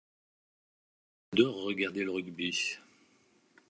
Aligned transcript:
de 1.35 1.43
regarder 1.45 2.03
le 2.05 2.09
rugby 2.09 2.79